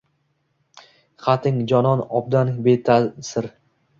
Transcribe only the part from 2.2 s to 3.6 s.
obdan beta’sir